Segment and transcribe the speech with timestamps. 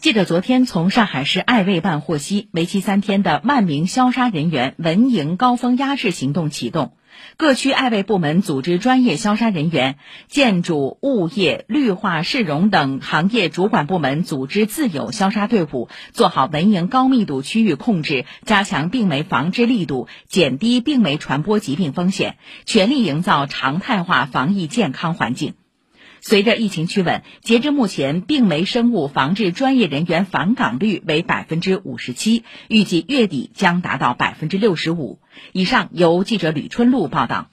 [0.00, 6.94] 记者昨天从上海市爱卫办获悉，为期三天的万名消杀人员文营高峰压制行动启动，
[7.36, 25.52] 各区爱卫部门组织专业消杀人员，建筑、物业、绿化、市容等行业主管部门组织自有消杀队伍，做好文营高密度区域控制，加强病媒防治力度，减低病媒传播疾病风险，全力营造常态化防疫健康环境。
[26.20, 35.18] 随着疫情趋稳，截至目前，病媒生物防治专业人员返岗率为百分之五十七，预计月底将达到百分之六十五
[35.52, 35.88] 以上。
[35.92, 37.50] 由记者吕春露报道。